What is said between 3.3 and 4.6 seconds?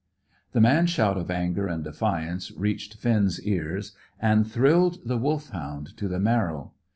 ears, and